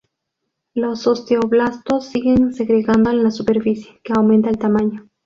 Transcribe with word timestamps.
Los 0.73 1.05
osteoblastos 1.05 2.07
siguen 2.07 2.55
segregando 2.55 3.11
en 3.11 3.21
la 3.21 3.29
superficie, 3.29 3.99
que 4.03 4.13
aumenta 4.15 4.49
el 4.49 4.57
tamaño. 4.57 5.07